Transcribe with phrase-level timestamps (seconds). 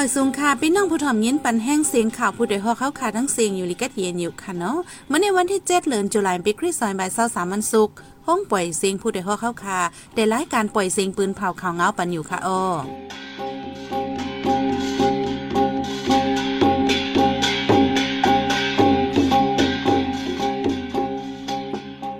[0.02, 4.78] าสูงค่ะพี่น้องผู้ถ่อมยินปันแห้งเสียงข่าวผู้ใดฮอเข้าขาทั้งเสียงอยู่ลิกัดเย็นอยู่ค่ะเนาะ
[5.08, 7.94] เมื่อในวันที่ 7เดือนตุลาคมปีคริสต์ศักราช23วันศุกร์
[8.26, 9.78] ห้องปล่อยเสียงผู้ใดฮอเข้าขา
[10.14, 12.62] ได้รายการปล่อยเสียงปืนเผาข่าวเงาปันอยู่ค่ะอ้อ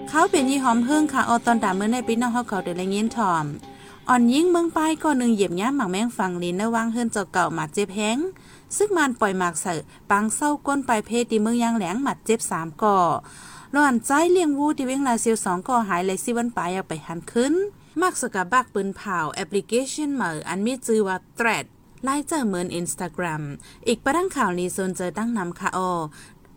[0.08, 3.46] เขาเป็นยี่หอมเพิ่งค่ะออตอนดาเมื่อในปีน้องเขาเขาเดลเงี้ยนถอม
[4.10, 8.18] อ่อนยิ่งเมืองปก็หนึ่งเหยียบย่าหมักแมงฟังลินและวางเฮิรนเจ้าเก่าหมัดเจ็บแห้ง
[8.76, 9.72] ซึ่งมันปล่อยหมากใส่
[10.10, 12.98] ปังเศร้าก้นปลายเพศดีเมืองยางแหลงหมัดเจ็บสามก่อ
[13.74, 17.54] ร้อนใจเลี้ยงวูที่เวงลาเซียวสองก่อหายเลยสิวันปลายเอาไปหันขึ้น
[18.00, 21.66] มักสกับบักปืนเผาแอปพลิเคชันเหมืออันมีชื่อว่า Thread
[22.04, 23.42] ไล่เจอเหมือนอินสตาแกรม
[23.88, 25.90] อีกประดังข่าวลีโซนเจอตั้งนำค่ะออ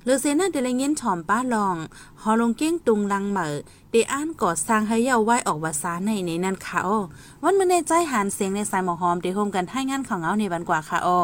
[0.08, 1.76] ลือเซน่าเดลเงินถ่อมป้าลอง
[2.22, 3.48] ฮอลงเก้งตุงลังเหมอ
[3.92, 7.00] เดอ่านก่อสร้างให้เยาไหวออกวาสาในในนั้นค่ะอ้อ
[7.44, 11.20] วันมื่อในใจหานเสียงในสายหมอหอมเดโฮมกันให้งานของเอาในวันกว่าค่ะอ้อ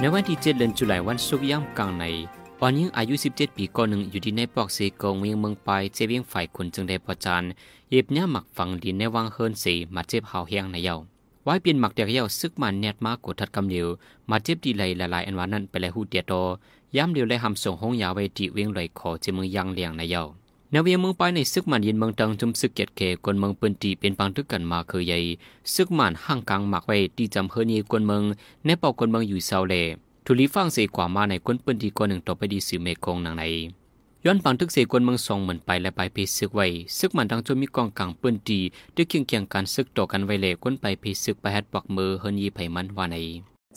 [0.00, 2.04] ในวันที่7เดือนตุลาคมวันศุกร์ย่ำกลางใน
[2.60, 7.42] วันยิงอายุ 17 ปีก่อนหนึ่งอยู่ที่ในปอกเซกงเวียงเมืองไปเจเวียงฝ่ายคนจึงได้ประจาน
[7.90, 13.86] เย็บเนี่ยหมักฝังดินในวังเฮิรนสีมาเจ็บหาวเฮียงในเยาไว้เปลี่ยนหมักเดียกเยาซึกมันแนดมากกดทัดกำเดียว
[14.30, 16.32] มาเจ็บดีไหลละลายอันวานั้นไปเลหูเดียโต
[16.96, 20.22] ย้ำเดียวเลยหำส่งห้องยาไว้ทีเวียงไหลขอเจมือยังเลียงในเยา
[20.70, 25.18] แนวเวียงเมืองไปในซึกมันยินเมืองตังจุมซึกเกียดเกกวนเมืองปืนตีเป็นปังทึกกันมาคือใหญ่
[25.74, 28.22] ซึกมันห่างกลางหมักไว้ที่จำเฮนีกวนเมือง
[28.64, 29.74] ในเป่ากวนเมืองอยู่เซาเล
[30.24, 33.44] ทุลีฟังเสียกว่ามาในกวนปืนตีกวนหนึ่งต่อไปดีสื่อเมกงนางใน
[34.26, 36.66] ย้อนปังทึกเสกวนเมืองสองเหมือนไปและไปเพซึกไว้
[36.98, 38.60] ซึกมันดังจนมีกองกลางปืนดี
[38.94, 43.16] ด้วยเคียงเคียงการซึกต่อกันไว้เล่กวนไปเพซึกไปแฮดปักมือเฮินยีไผมันว่าใน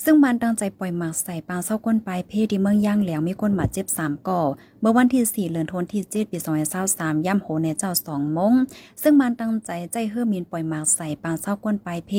[0.03, 4.41] ซึ่งมันตั้งใจปล่อยหมากใส่ปางเศร้าก้นปลายเพศที่เมืองย่างแหลงมีคนบาดเจ็บสามก่อ
[4.83, 8.53] เมื่อวันที่สี่เดือนธันวาคมปีสองพันเศร้าสามย่ำโหในเจ้าสองมง
[9.01, 12.11] ซึ่งมันตั้งใจใจเฮือมีนปล่อยหมากใส่ปางเศร้าก้นปลายเพ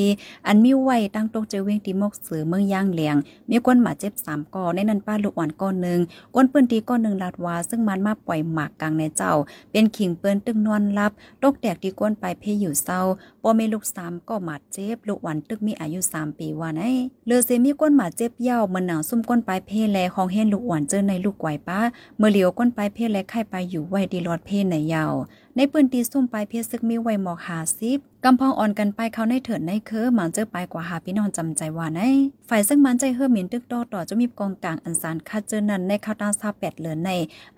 [0.47, 3.17] อันมีไว้ตั้งตกเจอเวงตีมกสือเมืองย่างแหลง
[3.51, 6.01] มีคนบาเจ็บสามก่อในนั้นป้าลูกอ่อนก้อนหนึ่ง
[6.35, 9.33] ก้นปืนตีก้อนหนึ่งลาดวา ซึ่งมันมาปล่อยหมากกลางในเจ้า
[9.73, 11.13] เป็นขิงเปิ้นตึงนอนรับ
[11.43, 13.01] ตกแตกที่ก้นปลายเพอยู่เศร้า
[13.43, 16.83] ปอเมลูกสามก็หมาเจ็บลูกอ่อนตึกมีอายุสามปีว่าไง
[17.27, 21.81] เลือเซมีก้นหมาเจ็บย้ามันหนาวซุ่มก้นปลายเพแลของเฮนลูกอ่อนเจอในลูกไกวป้า
[22.19, 25.13] เมื่อเหลียวก้นปลายเพศและไข่ไปอยู่ไว้ดีรอดเพศในยาว
[25.57, 32.01] ในปืนตีซุ่มปลายเพศซึกมีไว้หมอกหาซิบกำพองอ่อนกันไปเขาในเถิดในเคอหมันเจอไปกว่าหาพี่นองจำใจว่าใน
[32.49, 37.11] ฝ่ายซึ่งมันใจเฮือหมินตึกตอต่อจะมีกองกลางอันสารคาเจอนันในข้าวตาซาแปดเหลือนใน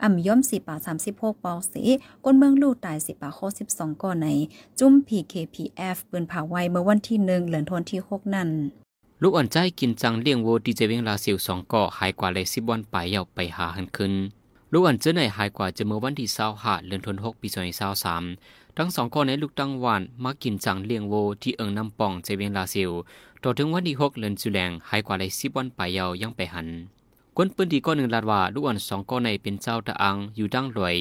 [0.02, 1.82] อ่ำย่อมสี่ป่าสามสิบหกปอสี
[2.24, 4.28] ก้นเมืองลู่ตายสิป่าโคสิบสองก่อใน
[4.78, 8.50] จุ้ม PKPF ปืนเผาไว้เมื่อวันที่หนึ่งเหลือนทนที่หกนั่น
[9.22, 14.12] ลูกอ่อนใจกินจังเลี้ยงโวดีเจเวงลาเซียวสองก่อหายกว่าเลยสิบวันไปเยาไปหาหันขึ้น
[14.76, 18.24] ลูกอ่อนเจอในหายกว่าจะเมื่อวันที่เศร้าหาเลือนทนหกปีสองเศร้าสาม
[18.76, 22.90] ทั้งสองก่อในลูกตั้งวานมากินจังเลียงโวที่เอิงน้ำปองเจเวียงลาซียว
[23.42, 26.68] ต่อถึงวันที่หกเลือนจุแลงหายกว่าเลยสิบวันไปเยายังไปหัน
[27.36, 30.96] กวนปืนดีก้อนหนึ่งลาดว่าลูกอ่อนสองก้อนในเป็นเจ้าตะอังอยู่ดั้งรวย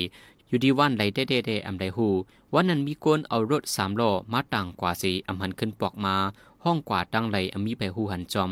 [0.47, 2.07] อยู่ดีวันไหลได้ได้อำไดหู
[2.53, 6.15] วันนั้นมีคนเอารถสามล้อมาต่างกว่าสีอำหันขึ้นปอกมา
[6.63, 8.51] ห้องกว่าตั้งไหลอมีไปหูหันจอม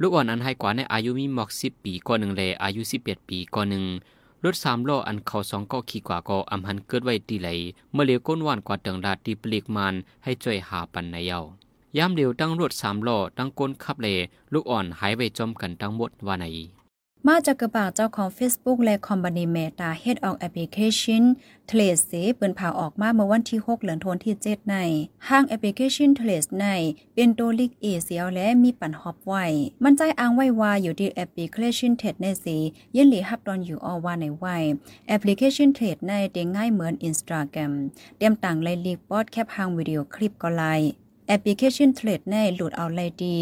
[0.00, 3.84] ลูกอ่อนอันให้กว่าในอายุมีหมอกสิบปีก่อนหนึ่งเลยอายุสิบเอ็ดปีก่อนหนึ่ง
[4.44, 7.48] รถสามล้ออันเขาสองก็ขี่กว่าก็อำหันเกิดไว้ตีไหล
[7.92, 9.94] เมื่อเลียวก้นว่านกว่าเติงดาดีปลีกมัน
[10.24, 11.44] ให้จ่วยหาปันในเยาว
[11.96, 14.08] ยามเดียวตั้งรถสามล้อตั้งก้นขับเล
[14.52, 16.46] ลูกอ่อนหายไปจมกันทั้งหมดว่าไหน
[17.26, 21.22] มาจากกระบาเจ้าของ Facebook และคอมบานีเมตา Head of Application
[21.66, 24.76] เทเลสเปินผ่าออกมาเมื่อวันที่ 6 เหลือนทนที่ 7 ใน
[25.28, 26.66] ห้างแอปพลิเคชันเทเลสใน
[27.14, 29.44] เป็นตัวลิกเอเซียและมีปั่นฮอบไว้
[29.84, 32.56] มันใจอ้างไว้ว่าอยู่ที่แอปพลิเคชันเทรดในสี
[32.92, 34.56] เยินหลีฮับดอนอยู่อว่าในไว้
[35.08, 37.72] แอปพลิเคชันเทรดในเด้ง่ายเหมือน Instagram
[38.16, 40.64] เตรียมต่างเลยลีกบอดแคปหางวิดีโอคลิปก็ไล
[41.30, 43.36] แอปพลิเคชันเทรดในหลุดเอาไลดี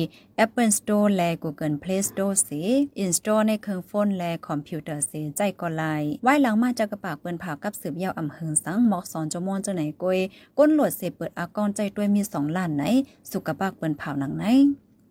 [0.45, 2.63] Apple Store และ Google Play Store สิ
[3.05, 5.83] Install ในเครื่องโฟนและคอมพิวเตอร์สิใจก็ไล
[6.23, 10.19] ไว้หลังมาจากกระปากเปิ้นผ่ากับสืบยาวอำเฮิงสังหมอกสอนจมอนจังไหนกวย
[10.59, 12.85] ก้นหลวดเสเปิดอากอนใจด้วยมี2ล้านไหน
[13.31, 14.45] สุกปากเปิ้นผ่าหนังไหน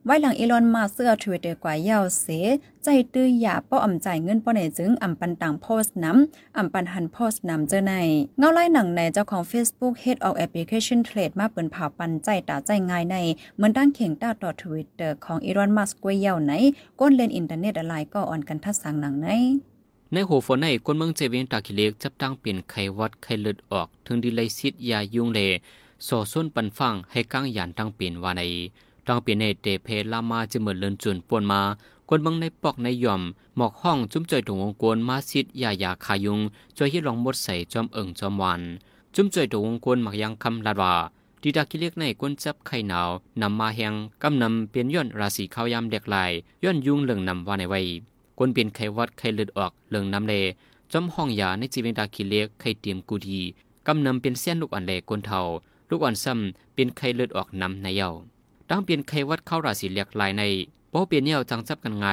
[0.07, 2.28] ไว้หลังอีลอนมาเสื้อทวิตเตอร์กว่าเยาวเส
[2.84, 7.94] ใจตื้อหยาป้ออ่ำจ่ายเงินป้อไหนจึงอ่ำปันต่างโพสต์น้ำอ่ำปันหันโพสต์น้ำเจอใน
[8.40, 13.16] เงาไล่หนังในเจ้าของ Facebook Head of Application Trade มาเปินผ่าปันใจตาใจง่ายใน
[13.56, 16.51] เหมือนตั้งเข่งต้าต่อทวิตเตอร์ของอีลอนมัสกวยยาวไหน
[17.00, 19.30] ก้นเล่นอินเทอร์เน็ตอะไรก็อ่อนกันทัดสังหนังใน
[20.13, 25.40] ในหัวฝนในคนเมืองเจเวนตาคิเล็กจับตั้งเปลี่ยนไขวัดไขเลือดออก ถึงดีไลซิดยายุงเล
[26.04, 28.44] โซส้นปันฟังให้ก้างหยานตั้งเปลี่ยนว่าใน
[29.07, 31.62] ต้องเปลี่ยนในเตเพลามาจะเหมือนเลินจุนปวนมา
[32.10, 33.22] คนบางในปอกในย่อม
[33.57, 36.40] หมอกห้องจุ้มใจถงวงกวนมาซิดยายาขายุง
[36.78, 38.62] จอยที่ลองมดใส่จอมเอิงจอมวัน
[39.16, 40.94] จุ่มจ่อยตัววงกวนหมักยังคำลาดว่า
[41.42, 43.10] ดีดากิเล็กในก้นจับไข่หนาว
[43.42, 43.94] นำมาแหง
[44.24, 46.31] กำนำเปลี่ยนย้อนราศีข้าวยามเด็กลาย
[46.63, 47.81] ย้อนยุ่งเรื่องนำว่าในไว้
[48.38, 50.34] ก้นเปลี่ยนไขวัดไข่เลือดออกเรื่องนำเล
[50.92, 53.42] จอมห้องยาในจีเวงดากิเล็กไข่เตรียมกูดี
[53.88, 55.40] กำนำเป็นเส้นลูกอ่อนแหลก้นเทา
[55.90, 58.10] ลูกอ่อนซ้ำเป็นไข่เลือดออกนำในเย้า
[58.70, 60.44] ดังเปลี่ยนไขวัดเข้าราศีเล็กลายใน
[60.90, 62.06] เพราะเปลี่ยนเย้าจังจับกันไง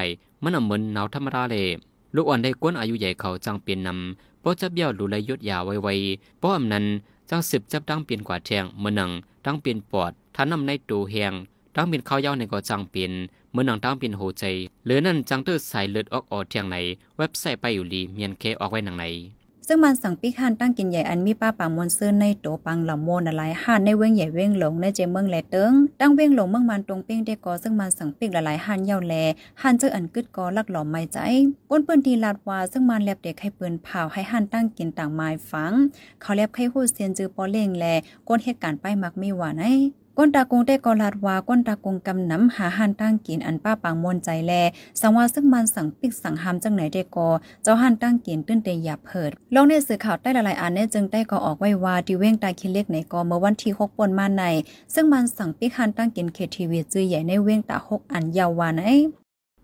[0.42, 1.66] มันเหมือนหนาวธรรมดาเลย
[2.14, 6.84] ลูกอ่อนได้ก้นอายุใหญ่เขาจังเปลี่ยนนำเพราะจับเย้าดูแลยศยาไวๆเพราะอำนั้น
[7.30, 9.10] จังสืบจับดังเปลี่ยนกว่าแทงเมื่อนัง
[9.44, 11.32] ดังเปลี่ยนปอดท่านำในตูแหง
[11.76, 13.12] ดังเป็นข้าวยาวในก็จังเปลี่ยน
[13.52, 14.44] เมื่อนังดังเป็นโหใจ
[14.84, 16.76] หรือนั่นจังเตอร์สายเลือดออกออเทียงไหน
[17.18, 19.04] เว็บไซต์ไปอยู่ลีเมียนเคออกไว้หนังไหน
[19.66, 29.14] ซึ่งมันสั่งปิคันตั้งกินใหญ่อันมีป้าป่ามวนซื่นในโตปังหลำโมนอะไรห่านในเว้งใหญ่เว้งหลงในเจเมืองแลเติงตั้งเว้งหลงเมืองมันตรงเป้งได้กอซึ่งมันสั่งปิกหลายๆห่านเย่าแล
[29.62, 31.18] ห่านเจออันกึดกอลักหลอมไม่ใจ
[31.70, 35.72] ก้นปืนทีลาดว่าซึ่งมันแลบเด็กให้ปืนเผาให้ห่านตั้งกินต่างไม้ฝัง
[36.20, 37.84] เขาแลบให้หูเซียนจือปอเล่งแล
[38.28, 39.66] ก้นเหตุการณ์ไปมักไม่หวานไอ
[40.18, 44.52] ก้นตากงได้กอลาดว่าก้นตากงกำน้ำหาหันตั้งกินอันป้าปางมนใจแล
[45.00, 47.28] สังว่าซึ่งมันสั่งปิกสั่งหามจังไหนได้กอ
[47.62, 54.44] เจ้าหันตั้งกินตื้นเตยหยาบเพิดลองในสื่อข่าวใต้หลายอันเนี่ยจึงได้ก็ออกไว้ว่าดิเว้งตาคิเล็กในกอเมื่อวันที่6ปนมาใน
[54.94, 58.88] ซึ่งมันสั่งปิกหันตั้งกินเคทีวีจื้อใหญ่ในเว้งตา6อันยาววานไอ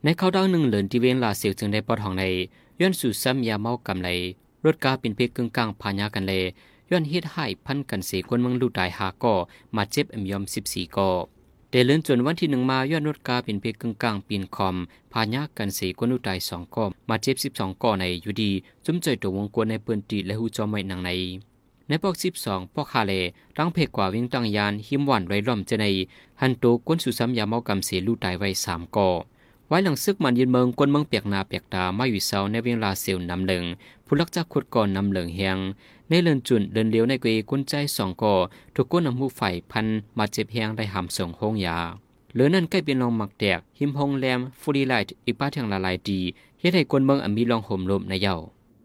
[0.03, 2.25] ในเขาวดังหนึ่งเหลินที่เวียงลาเสียวจึงได้ปอดห้องใน
[2.81, 4.09] ย้อนสู่ซ้ำยาเมากำไร
[4.65, 6.43] รถกาเป็นเพกกึ่งกลางพาญากันเลย
[6.91, 9.35] ย้อนเฮ็ดให้พันกันเสกวนเมืองลูกตายหาก่อ
[9.77, 11.11] มาเจ็บอ็มยอมสิบสี่ก่อ
[11.71, 14.77] แต่เลื่อนจนวันที่หนึ่งมาย้อนรถกาเป็นเพกกึ่งกลางปีนคอม
[15.13, 18.51] พาญากันเสกวนลูกตายสองก่อมาเจ็บสิบสองก่อในอยู่ดี
[18.85, 21.11] จุ้มใจตัววงกวนในปืนตีและหูจอมไว้หนังใน
[21.89, 23.13] ในปอกสิบสองปอกคาเล
[23.57, 25.87] ตั้งเพกกว่าวิ่งตั้งยานหิมหวานไรล่อมเจใน
[26.41, 29.09] หันโตกวนสุซ้ำยาเมากำเสลูกตายไว้สามก่อ
[29.69, 33.65] ไว้หลังซึกมันยืนเมืองกวนเมืองเปียกนาเปียกตามาอยู่เซาในเวลาเซลนำเหลิง
[34.07, 35.59] ผู้ลักจักขุดก่อนนำเหลิงเฮียง
[36.11, 38.35] ในเลินจุนเดินเลี้ยวในเกยกุนใจสองก่อ
[38.75, 39.87] ถูกก้นนำหูไฟพัน
[40.19, 41.79] มาเจ็บเฮียงได้หำส่งห้องยา
[42.33, 46.21] เหลือนั่นใกล้เป็นลองหมักแดก หิมหงแรมฟูรีไลท์อีกป้าทียงละลายดี
[46.61, 48.37] เฮ็ดให้กวนเมืองอมีลองห่มลมในเย้า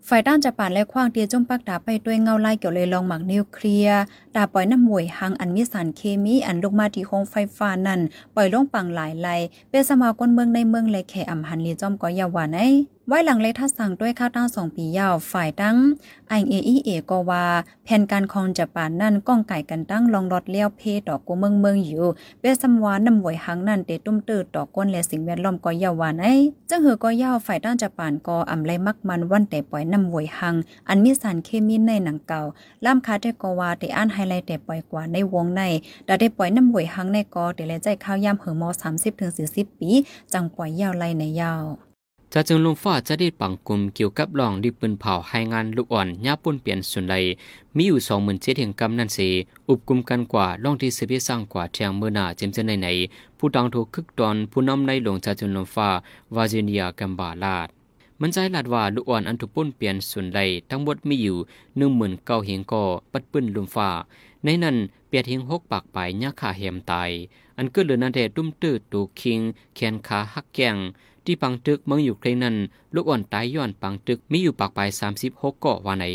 [0.08, 4.02] ฝ่ายด้านจะปานและคว้างเตียจมปักดาไปด้วยเงาไล่เกี่ยวเลยลองหมักนิวเคลียร์
[4.36, 8.00] ดาปล่อยน้ำมวยหังอันมีสารเคมีอันลงมาที่โคงไฟฟ้านั่น
[8.36, 9.28] ปล่อยลงปังหลายไล
[9.70, 12.60] เป็นสมากลเมืองในเมืองเลยแข่อำหันลีจอมก็ยาวานไอ
[13.08, 15.78] ไว้หลังเลทัสั่งด้วยข้าวตั้งสองปียาวฝ่ายตั้ง
[16.30, 16.54] ไอเอ
[16.86, 17.46] เอก็ว่า
[17.84, 22.08] แผนการคองจะปานนั่นก้องไก่กันตั้งลองรถเลี้ยวเพดอกกูเมืองเมืองอยู่
[22.40, 26.28] เปสำวานน้ำมวยหังนั่นเตตุ้มตืดดอกก้นและสิ่งแวดล้อมก็ยาวานไอ
[26.70, 30.56] จังหือก็ยาวฝ่ายตั้งจะปานก็อำไรมักมันวันแต่ปล่อยน้ำมวยหัง
[30.88, 32.42] อันมีสารเคมีในหนังเก่า
[32.86, 35.62] ล่ามคาเทกว่าแต่อ่านไฮไลท์แต่ปล่อยกว่าในวงใน
[36.08, 39.92] ดาได้ปล่อยน้ำหวยหังในกอแต่และใจข้าวยามเหือมอ30ถึง40ปี
[40.34, 41.66] จังปล่อยยาวไลในยาว
[42.36, 47.16] จะจึงลุงฟ้าจะได้ปังกลุ่มเกี่ยวกับลองดิบปืนเผาให้งานลูกอ่อนย่าปุ่นเปลี่ยนส่วนใด
[47.76, 49.20] มีอยู่สองหมื่นเจ็ดแห่งกำนันเส
[49.70, 52.88] อุบกลุ่มกันกว่าล่องที่เสบียสร้างกว่าเทียงเมื่อหนาเจมเจนในไหน
[53.38, 55.90] ผู้ดังถูกคึกตอนผู้นำในหลวงจะจึงลงฟ้า
[56.36, 57.68] วาจิเนียกัมบาลาด
[58.20, 61.38] มันใจลาดว่าลูกอ่อนอันถูกปุ่นเปลี่ยนส่วนใดทั้งหมดมีอยู่
[61.78, 63.90] หนึ่งหมื่นเก้าเฮงก่อปัดปืนลุมฟ้า
[64.44, 64.78] ในนั้น
[65.08, 67.12] เปียดเฮงหกปากไปยาขาแหมตาย
[67.58, 69.40] อันก็เหลือนาเดตุ้มตื้อตูคิง
[69.76, 70.76] แขนขาหักแกง
[71.26, 72.56] ที่ปังตึกเมืองอยู่เครนั้น
[72.94, 76.06] ลูกอ่อนตายย้อนปังตึกมีอยู่ปากไปสามสิบหกเกาะวาใน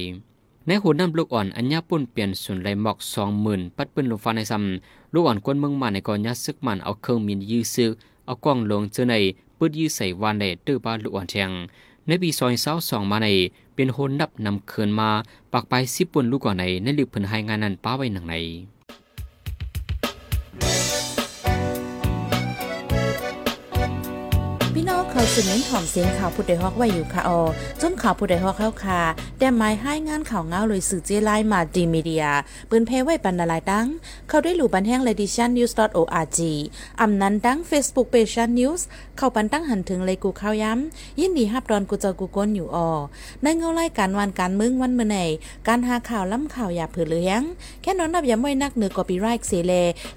[0.66, 7.92] ในหัวน้ำลูกอ่อนอัญญาปุ่นเปลี่ยนส่วนไรหมอกสองหมื่นปัดปืนลมฟ้าในซ้ำลูกอ่อนกวนเมืองมาในก่อนยัดซึกมันเอาเครื่องมินยื้อซึก
[8.26, 9.14] เอากล้องลงเจอใน
[9.58, 11.50] ปืดยื้อใส่วานในตื้อบ้านลูกอ่อนแทง
[12.06, 13.28] ในปีซอยเศร้าสองมาใน
[13.74, 15.10] เป็นโหนนับนำเคินมา
[15.52, 18.34] ปากไปสิบปุ่นลูกก่อนในในลิบเพิ่นให้งานนั้นป้าไว้หนังใน
[25.10, 27.40] เขาสืบเน้นถ่อมเสียงข่าวผู้ใดฮอกไว้อยู่ค่ะออ
[27.80, 29.00] จนข่าวผู้ใดฮอกเข้าค่ะ
[29.38, 32.26] แต่หมายให้งานข่าวเงาเลยสื่อเจไลน์มาดีมีเดีย
[32.70, 33.86] ปืนเพไว้ปันนาลายดัง
[34.28, 36.38] เขาได้หลู่บันแห้ง l e d i t i o n news org
[37.00, 38.80] อำนั้นดัง Facebook page news
[39.16, 42.90] เข้าปันตั้งหันถึงเลยกูข้าวย้ำยินดีฮับดอนกูเจอกูก้นอยู่ออ
[43.42, 45.18] ในเงาไล่การวันการมึงวันเมื่อไหน
[45.68, 47.42] การหาข่าวล้ำข่าวอย่าเผือเลี้ยง
[47.82, 49.72] แค่นอนนับย้ำไว้นักเหนือกอปีไรค์เสเล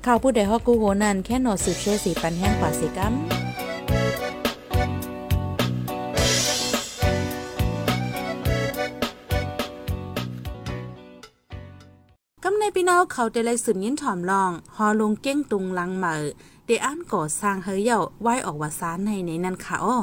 [0.05, 16.17] ข่าวผู้ใดฮอกกูโหนั่นแค่นอสืบเชื่อสีปันแห้งกว่าสีกัมำในพี่น้องเขาได้เลยสืบยินถ่อมลอง ฮอลงเก้งตุงลังเหมือ
[16.65, 19.97] เดอันก่อสร้างเฮยเย่าไหวออกว่าสานในในนั้นค่ะอ้อ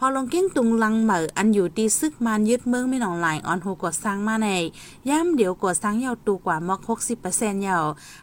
[0.00, 4.48] ฮอลงเก้งตุงลังเหมออันอยู่ตีซึกมานยึดเมืองไม่หนองหลายออนโฮก่อสร้างมาใน
[5.08, 7.78] ย่ำเดี๋ยวก่อสร้างเย่าตูกว่ามอกหกสิบเปอร์เซ็นต์เย่า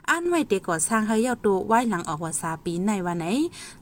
[0.10, 3.26] อ่านไว้เดก่อสร้างเฮยเย่าตูไหวหลังออกวาสาปีในวันไหน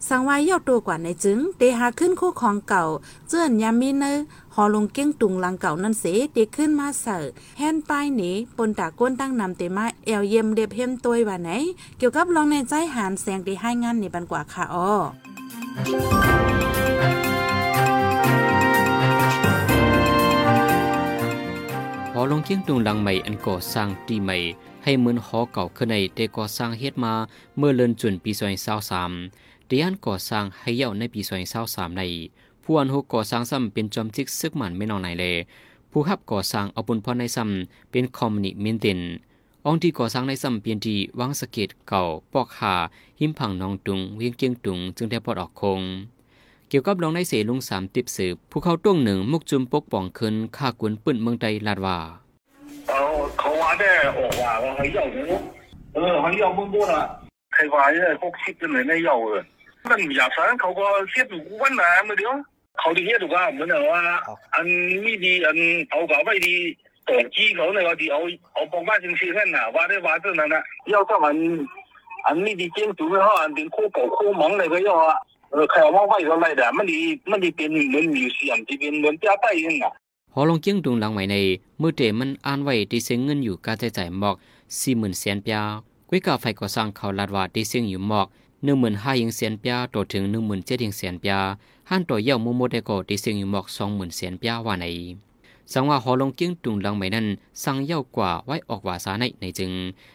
[0.07, 2.83] สั่งไว้เย่าตูกว่าในจึงเตหาขึ้นคู่ของเก่า
[3.29, 4.13] เจื้อนยามมีเนอ
[4.55, 11.49] หอลงเก้งตุงลังเก่านั่นเสเด็กขึ้นมาเสิร์แฮนป้ายหนีปนตาก้นตั้งนำเตมาแอลเยี่ยมเดบเฮมตัวว่าไหน
[11.97, 14.91] เกี่ยวกับลองในใจหานแสงได้ให้งานในบันกว่าค่ะอ้อ
[22.31, 24.37] ลงเคียงตุงหลังใหม่อันก่อสร้างตีใหม่
[24.83, 27.13] ให้เหมือนหอเก่าขึ้นในแต่ก่อสร้างเฮ็ดมา
[27.57, 29.11] เมื่อเลือนจุนปีซอยเศร้าสาม
[29.67, 32.03] เดียนก่อสร้างให้เย่าในปีซอยเศร้าสามใน
[32.63, 35.35] ผู้อันหกก่อสร้างซ้ำเป็นจอมจิกซึกหมันไม่นองไหนเลย
[35.91, 38.99] ผู้ขับก่อสร้างเอาบุญพรในซ้ำเป็นคอมมินิเมนเตน
[39.65, 42.01] องที่ก่อสร้างในซ้ำเปลี่ยนที่วังสะเก็ดเก่า
[42.33, 42.73] ปอกหา
[43.19, 45.81] หิมผังนองตุงเวียงเกียงตุงจึงได้ปลดออกคง
[46.73, 51.97] เกี่ยวกับลองในเสลุงสามติบสืบผู้เขาต้วงหนึ่งมุกจุมปกป้องคืนฆ่ากวนปืนเมืองใดลาดว่า
[53.39, 55.03] เขาว่าได้ออกว่าเขาเยา
[55.93, 57.05] เออเขาเยาบุ้งบุ้งอะ
[57.53, 59.41] ใครว่าเนี่ยพวกคิดกันเลยในยาเออ
[59.89, 62.33] มันอยากสารเขาก็เทียบอยู่วันหนาเมื่เดียว
[62.79, 64.01] เขาดีเทียบถูกว่าเหมือนว่า
[64.55, 64.65] อัน
[65.05, 65.57] นี้ดีอัน
[65.89, 66.55] เอาเก่าไม่ดี
[67.07, 68.21] ต่อจี้เขาเลว่าที่เอา
[68.53, 71.35] เอาปองบ้านจริงๆนั่นน่ะว่าได้ว่าเท่านั้นน่ะยาก็มัน
[72.25, 75.19] อันนี้ดีเจ้งถูกไหมฮะอันเป็นคู่เก่าคู่มองเลยก็ยาอะ
[75.53, 79.91] เออใครเอาว่าไว้ก็ไรแต่มันดีมันดีเป็นเหมือนมิวเซียมที่เป็นเหมือนจ้าไต้ยังอะ
[80.33, 81.35] หอลงเกียงดุงหลังใหม่ใน
[81.81, 84.35] มือเตมันอ่านไว้ที่เสียงเงินอยู่การใช้จ่ายหมอก
[84.79, 85.59] สี่หมื่นเสียนปีย
[86.09, 88.27] กุ้ยกาไฟก่อสร้างเขาลาดว่าที่เสียงอยู่หมอก
[88.63, 91.35] หนึ่งหมื่นห้ายิงเสียนปียต่อถึงหนึ่งหมื่นเจ็ดยิงเสียนปีย
[91.89, 94.85] ห้านต่อเย่าโมโมเดโก็ที่เสียงอยู่หมอกสองหมื่นเสียนปียว่าใน
[95.71, 97.27] สังว่าหอลงเกี้ยงตุงหลังใหม่นั้น
[97.63, 99.71] สั่งเย่ากว่าไว้ออกว่าสาในในจึง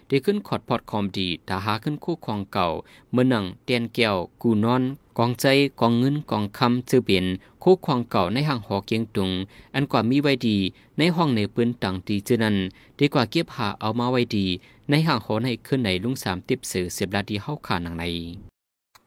[0.09, 2.67] ได้ขึ้นขอดพอดคอมดีตาหาขึ้นคู่ครองเก่า
[3.13, 4.83] เมื่อนังเตียนแก้วกูนอน
[5.19, 5.47] กองใจ
[5.81, 7.25] กองเงินกองคำจือเปลี่ยน
[7.63, 9.31] คู่ครองเก่าในห้างหอเกียงตุง
[9.75, 10.57] อันกว่ามีไว้ดี
[10.99, 12.57] ในห้องในปืนต่างตีจือนั้น
[12.99, 14.47] ดีกว่าเก็บหาเอามาไว้ดี
[14.91, 18.05] ในห้างหอในขึ้นในลุงสามติบสื่อเสียบลาดีเข้าขาหนังใน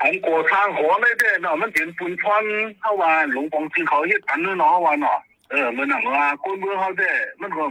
[0.02, 2.44] อันก่อสร้างหอไม่ได้เนาะมันเป็นปุ่นพร
[2.80, 5.20] เฮาว่าหลวงปองชื่อเขาเฮ็ดอันเนาะว่าเนาะ
[5.52, 7.64] เออมันหนังว่าคนเมืองเขาแต่มันก็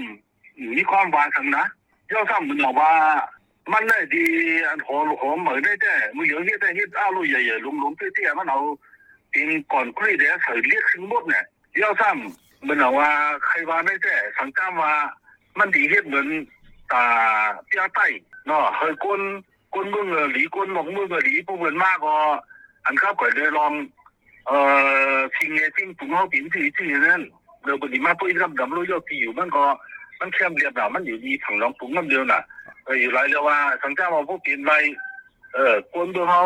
[0.77, 1.65] มีความหวานทั้งนะ
[2.13, 2.93] ย่อสซ้ำมันหนังว่า
[3.73, 4.25] มันได้ดี
[4.67, 8.61] อันหอมหอมเหมือนได้แต่มือเยอะเนี่ยแต่เฮ็ดอ้าวลุยใหญ่ๆลุ่มๆเตี้ยๆมันเอา
[9.31, 11.45] เป็นก่อนกรีดแล้วใส่เรียกขึ้นหมดเนี่ย
[11.81, 13.11] ย่อสซ้ำมันหนังว่า
[13.47, 14.93] ใครว่าได้แต่สังกามว่า
[15.59, 16.27] มันดีเฮ็ดเหมือน
[16.93, 17.05] ตา
[17.67, 18.07] เปียใต้
[18.47, 19.21] เนาะเฮยคน
[19.75, 22.15] คนเมืองหลีคนหนองเมืองหลีผู้เหมือนมากก็
[22.85, 23.73] อันเข้าเปิเลยลอง
[24.47, 24.59] เอ่
[25.15, 27.23] อชิงเงี้ยชิงถุงเขาปิ่นที่ที่นั่น
[28.01, 29.65] mà tôi làm đấm lối cho kiểu มันก็
[30.21, 32.41] มันเข้มเรียบหนามันอยู่ดีถังรองปุ๋งน้ำเดียวน่ะ
[32.85, 34.73] เอออยู่ไรแล้วว่าสังเกตว่าพวกเป็นไร
[35.55, 36.45] เออคนเมืองเขา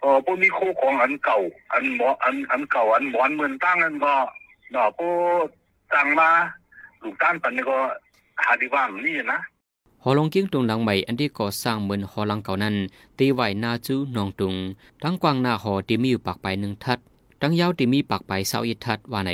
[0.00, 1.38] เออพวกนี้โคของอันเก่า
[1.72, 4.14] อันหมออันอันเก่าอันหมอนเหมือนตั้งอันก็
[4.70, 5.08] เนาะพว
[5.44, 5.46] ก
[5.94, 6.30] ตั้งมา
[7.02, 7.78] ลูกตั้งปันนี่ก็
[8.44, 9.40] หาดีว่ามันนี่นะ
[10.02, 12.76] หอลงเกียงตุงหลังใหม่อันที่ก่อสร้างเหมือนหอหลังเก่านั้น
[13.18, 14.54] ตีไหวหน้าจูนองตุง
[15.02, 16.98] ทั้งกว้างหน้าหอที่มีอยู่ปากไปหนึ่งทัด
[17.40, 19.32] ทั้งยาวที่มีปากไปเสาอีทัดว่าใน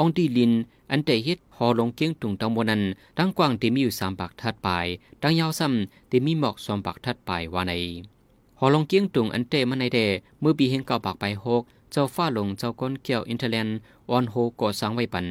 [0.00, 0.52] องตีลิน
[0.90, 2.82] อันแต่เฮ็ดหอลงเกียงตุงทั้งหมนั้น
[3.18, 4.86] ทั้งกว้างที่มีอยู่สามปากทัดปลาย
[5.22, 7.72] ทั้งยาวซ้ำที่มีหมอกสองปากทัดปลายว่าใน
[8.58, 9.98] หอลงเกียงตุงอันเตมันในเด
[10.40, 13.76] เมื่อปีเฮงเก่าปากไปหกเจ้าฟ้าลงเจ้าก้นเกี่ยวอินเทอร์แลนด์
[14.10, 15.26] ออนโฮก่อสร้างไว้ปัน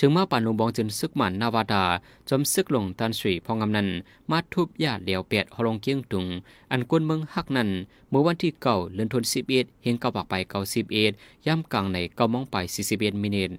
[0.00, 1.84] ถึงมาป่านลงบองจนซึกหมันนาวาดา
[2.28, 3.88] จมซึกลงตันสรีพองกำนัน
[4.30, 6.26] มาทุบยาตเหลียวเปียดฮอลงเกียงตุง
[6.72, 7.70] อันกวนเมืองฮักนั้น
[8.10, 11.12] เมื่อวันที่เก่าเลือนทนสิบเอ็ดเฮงเก่าปากไปเก่าสิบเอ็ด
[11.46, 13.50] ย่ำกลางในเก่ามองไปสี่สิบเอ็ดมินิท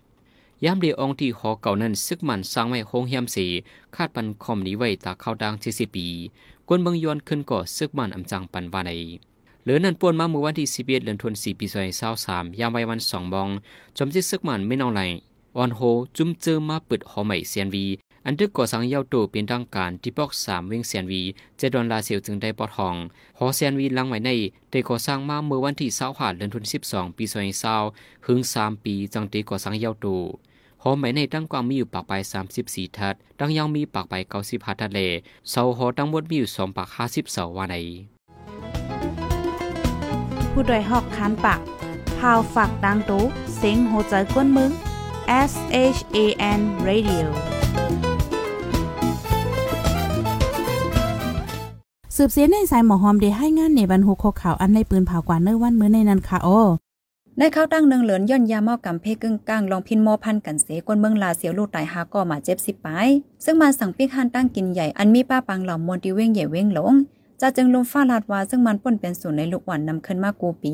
[0.65, 3.45] ย่ำเดียองที่หอเก่านั้นซึกมันสร้างไว้โฮงเฮียมสี
[3.95, 6.07] คาดปันคอมนี้ไว้ตาเข้าดังสี่สิบปี
[6.67, 8.91] กวนเมืองยอนขึ้นก่อซึกมันอำจังปันวาใน
[9.63, 13.49] เหลือนั้นป่วนมาเมื่อวันที่สิบเอ็ดเดือนธันวาคมปีสองพันสสามยามไว้วันสองมอง
[13.97, 15.01] จอมจิซึกมันไม่นองไหล
[15.57, 15.79] ออนโฮ
[16.17, 17.85] จุ่มเจอมาเปิดหอใหม่เซียนวี
[18.25, 21.21] อันดึกก่อสังเย้าโตเป็นทางการที่ปอกสามเวงเซียนวี
[21.57, 22.95] เจดอนลาเซียวจึงได้ปอดห้อง
[23.37, 24.29] หอเซียนวีลังไว้ใน
[24.71, 27.25] ได้ก่อสร้างมาเมื่อวันที่20หาเดือนธันวาคม12ปี
[27.75, 30.07] 2020ถึง3ปีจังตีก่อสร้างเย้าโต
[30.87, 32.13] หอใหม่ในตั้งกว้างมีอยู่ปากไป
[32.55, 34.13] 34 ทัด ดังยาวมีปากไป
[34.47, 34.99] 95ทัดเล
[35.49, 37.75] เสาหอทั้งหมดมีอยู่2ปาก50เสาว่าใน
[40.51, 41.59] ผู้ดยหอกคานปาก
[42.17, 43.23] พาวฝากดังตู้
[43.57, 44.71] เซ็งโหใจกวนมึง
[45.51, 45.53] S
[45.95, 46.17] H A
[46.57, 47.27] N Radio
[52.15, 56.59] สืบเสียในสายหมอหอมได้ให้งานในบรรหุโคข่าวอันในปืนเผากว่าเนื้อวันมื้อในนั้นค่ะโอ้
[57.39, 63.09] ในข้าวตั้งเนืองเหลือนย่อนยาเมากำเพกึ่งกลางลองพินโมพันกันเสกวนเมืองลาเสียวลูกตายหาก่อมาเจ็บสิบปาย
[63.45, 66.93] ซึ่งมันสั่งปีกหันตั้งกินใหญ่อันมีป้าปังเหล่ามวนที่เว้งใหญ่เว้งหลง
[67.41, 70.73] จะจึงลมฟ้าลาดว่าซึ่งมันป่นเป็นศูนย์ในลูกหวานนำขึ้นมากูปี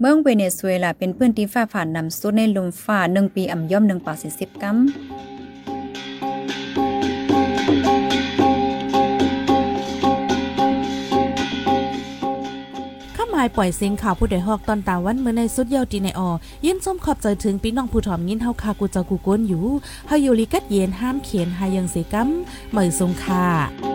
[0.00, 16.30] เมืองเวเนซุเอลาเป็นพื้นที่ฟ้าผ่านนำสุดในลมฟ้าหนึ่งปีอ่ำย่อมหนึ่งปาสิสิบกัมามายปล่อยเสียงข่าวผู้ใดฮอกตอนตาวันเมื่อในสุดเยาวตีในออ
[16.64, 19.64] ยินส้มขอบใจถึงพี่น้องผู้ถ่อมยินเฮาคากูจากูก้นอยู่
[20.06, 22.28] เฮาอยู่ลิกัดเย็นห้ามเขียนหายังเสกัม
[22.70, 23.89] เหมยทรงค่ะ